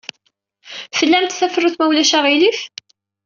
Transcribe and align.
Tlamt 0.97 1.37
tafrut, 1.39 1.75
ma 1.77 1.85
ulac 1.89 2.11
aɣilif? 2.17 2.59